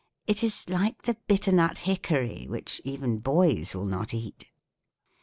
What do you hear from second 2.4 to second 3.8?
which even boys